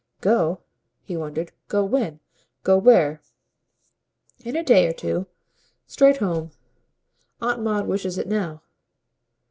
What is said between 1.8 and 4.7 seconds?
when, go where?" "In a